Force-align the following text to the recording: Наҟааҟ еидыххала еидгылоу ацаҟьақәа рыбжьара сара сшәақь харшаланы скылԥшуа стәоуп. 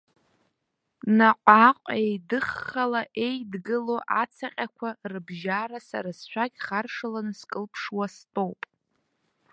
Наҟааҟ 1.17 1.79
еидыххала 1.99 3.01
еидгылоу 3.25 4.01
ацаҟьақәа 4.21 4.89
рыбжьара 5.11 5.79
сара 5.89 6.11
сшәақь 6.19 6.59
харшаланы 6.65 7.33
скылԥшуа 7.39 8.05
стәоуп. 8.15 8.61